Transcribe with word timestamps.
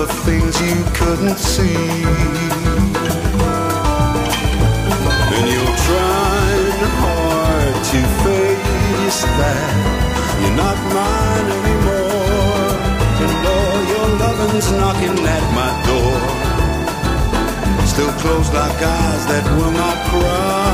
the 0.00 0.06
things 0.24 0.58
you 0.62 0.76
couldn't 0.94 1.36
see. 1.36 1.76
And 5.36 5.46
you're 5.52 5.76
trying 5.88 6.80
hard 7.04 7.74
to 7.92 8.00
face 8.24 9.20
that. 9.40 9.70
You're 10.40 10.56
not 10.56 10.78
mine 10.96 11.48
anymore. 11.60 12.72
And 13.24 13.32
all 13.54 13.78
your 13.92 14.08
loving's 14.24 14.68
knocking 14.72 15.18
at 15.36 15.44
my 15.60 15.70
door. 15.88 16.18
Still 17.86 18.12
closed 18.22 18.54
like 18.54 18.80
eyes 18.80 19.22
that 19.26 19.44
will 19.56 19.72
not 19.72 19.98
cry. 20.08 20.69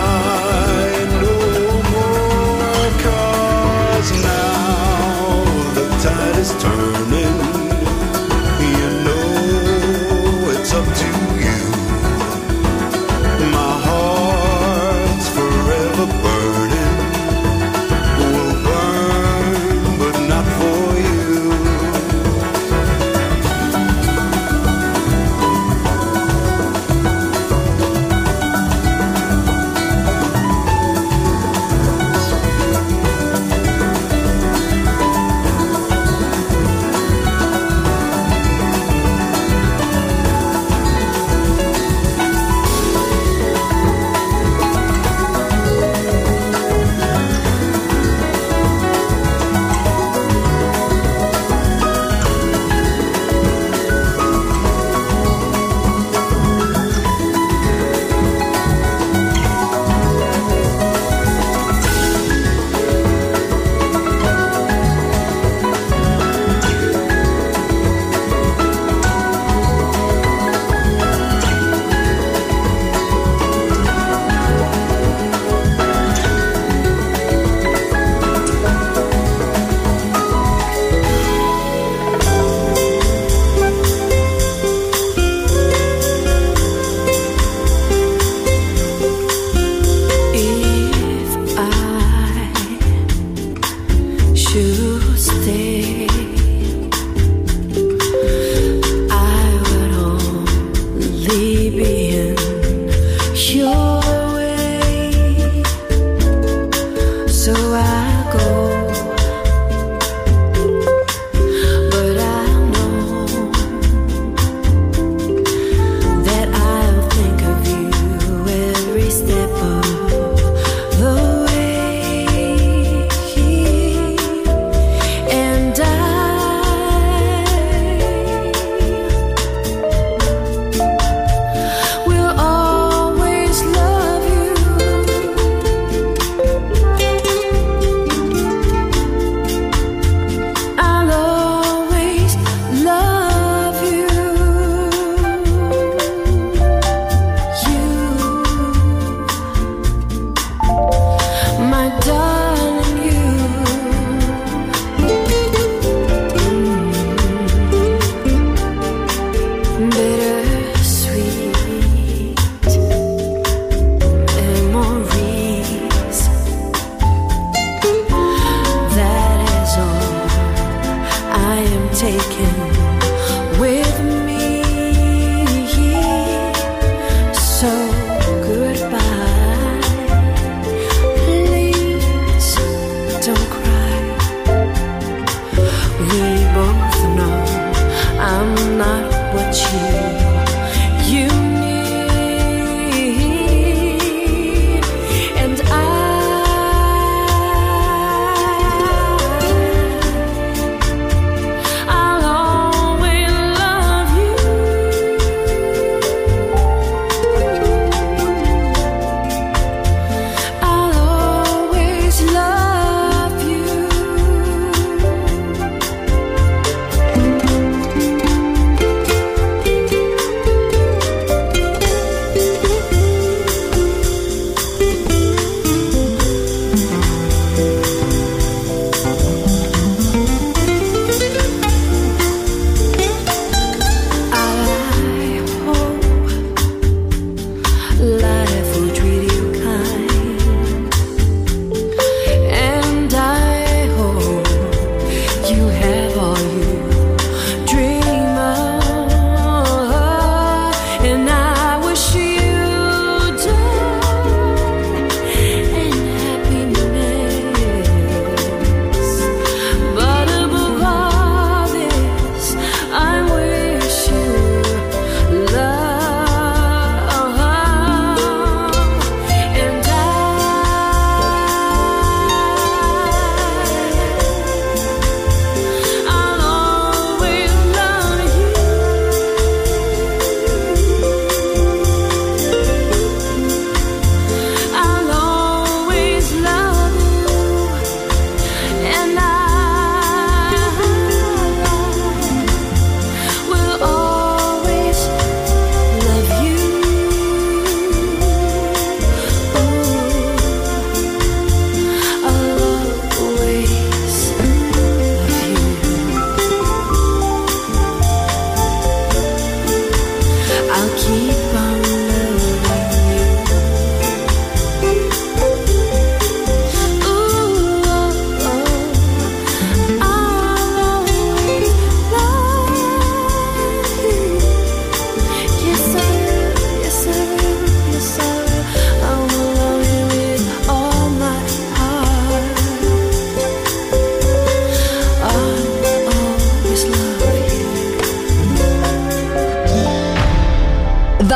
去。 189.57 190.06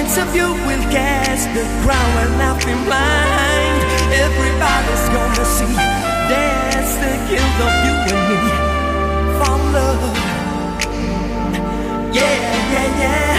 points 0.00 0.16
of 0.16 0.28
view 0.28 0.50
will 0.66 0.84
cast 0.90 1.46
the 1.52 1.64
ground 1.82 2.14
and 2.24 2.38
nothing 2.38 2.84
blind. 2.84 3.80
Everybody's 4.26 5.06
gonna 5.14 5.44
see 5.44 5.74
that's 6.30 6.94
the 7.02 7.12
guilt 7.28 7.58
of 7.66 7.74
you 7.84 7.94
and 8.08 8.22
me. 8.30 8.40
Follow, 9.40 9.92
yeah, 12.12 12.36
yeah, 12.72 13.00
yeah. 13.00 13.29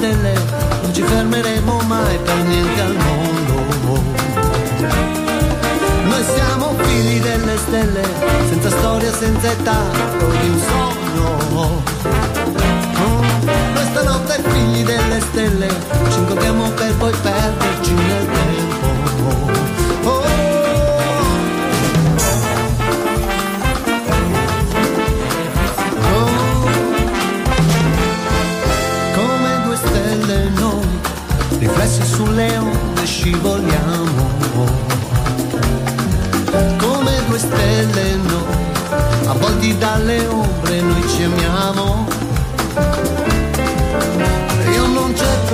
Stelle, 0.00 0.32
non 0.80 0.94
ci 0.94 1.02
fermeremo 1.02 1.80
mai 1.86 2.18
per 2.24 2.36
niente 2.44 2.80
al 2.80 2.96
mondo. 3.04 3.54
Noi 6.04 6.24
siamo 6.24 6.74
figli 6.78 7.20
delle 7.20 7.56
stelle, 7.58 8.02
senza 8.48 8.70
storia, 8.70 9.12
senza 9.12 9.50
età, 9.50 9.82
di 10.40 10.48
un 10.48 10.58
sogno. 10.58 11.28
Oh, 11.52 11.82
Noi 13.74 13.84
stanotte 13.90 14.42
figli 14.48 14.84
delle 14.84 15.20
stelle, 15.20 15.68
ci 16.10 16.18
incontriamo 16.18 16.70
per 16.70 16.94
poi 16.96 17.12
perderci 17.20 17.39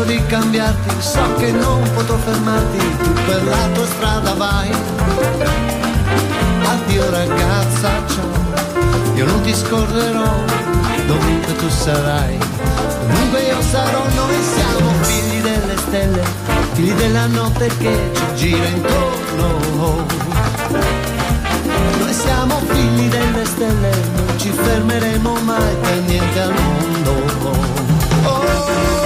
di 0.07 0.24
cambiarti, 0.26 0.94
so 1.00 1.34
che 1.34 1.50
non 1.50 1.82
potrò 1.92 2.16
fermarti, 2.16 2.78
tu 3.02 3.12
per 3.26 3.44
la 3.44 3.68
tua 3.74 3.86
strada 3.86 4.34
vai. 4.34 4.70
Addio 6.62 7.11
ragazza, 7.11 7.90
ciao, 8.07 9.14
io 9.14 9.26
non 9.26 9.40
ti 9.42 9.52
scorrerò, 9.54 10.44
dovunque 11.07 11.57
tu 11.57 11.68
sarai. 11.68 12.38
Comunque 13.00 13.40
io 13.42 13.61
sarò, 13.62 14.02
noi 14.14 14.36
siamo 14.54 14.90
figli 15.02 15.40
delle 15.40 15.76
stelle, 15.76 16.22
figli 16.72 16.92
della 16.92 17.26
notte 17.26 17.66
che 17.78 18.11
ci 18.14 18.24
gira 18.34 18.66
intorno. 18.66 20.07
Noi 21.98 22.12
siamo 22.12 22.61
figli 22.68 23.09
delle 23.09 23.44
stelle, 23.44 23.90
non 24.14 24.38
ci 24.38 24.50
fermeremo 24.50 25.34
mai 25.42 25.74
per 25.80 26.00
niente 26.07 26.40
al 26.40 26.52
mondo. 26.52 27.12
Oh. 28.24 29.05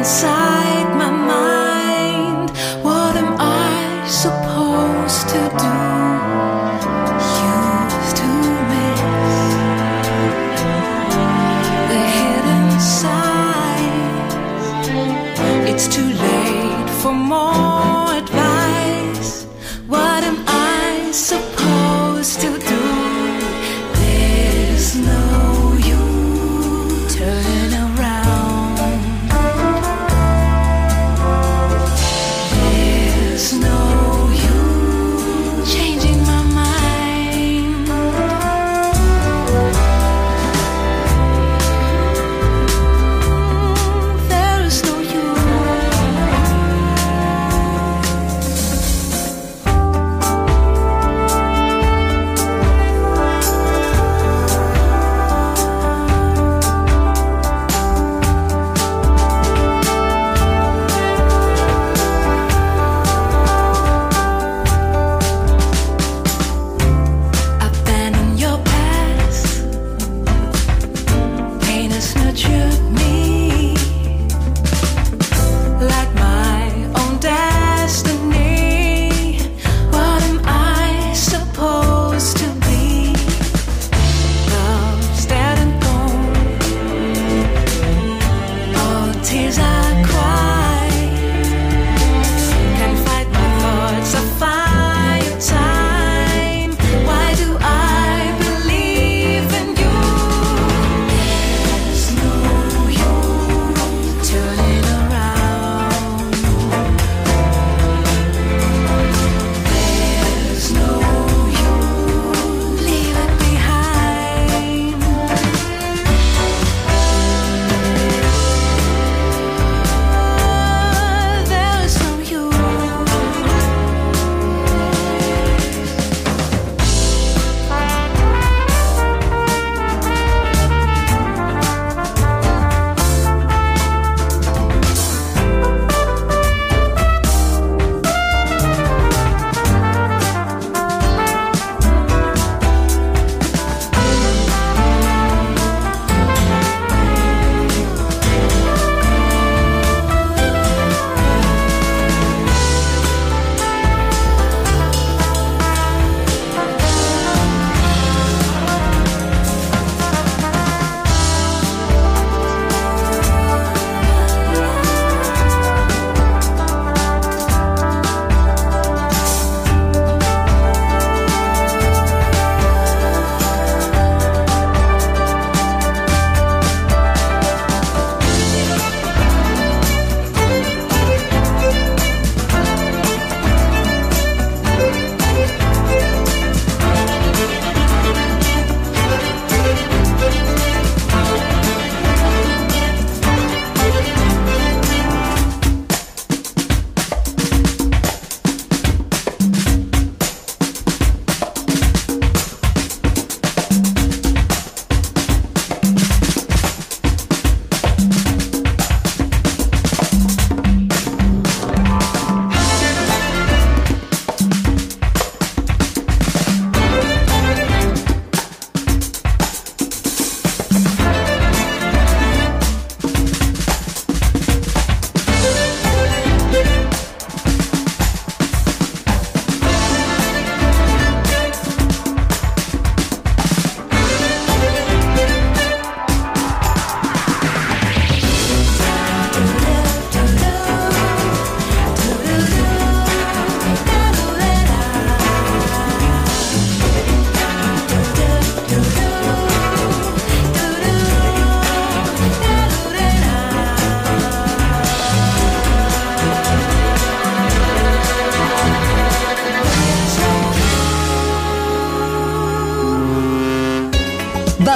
Inside 0.00 0.59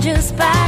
just 0.00 0.36
by 0.36 0.67